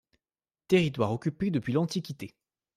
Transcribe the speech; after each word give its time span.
Territoire 0.67 1.11
occupé 1.13 1.51
depuis 1.51 1.73
l’Antiquité. 1.73 2.33